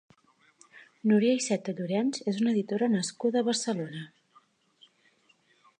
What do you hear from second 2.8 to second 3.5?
nascuda a